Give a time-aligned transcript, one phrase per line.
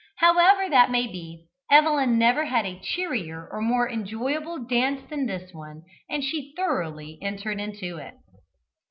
[0.15, 5.53] However that may be, Evelyn never had a cheerier or more enjoyable dance than this
[5.53, 8.15] one, and she thoroughly entered into it.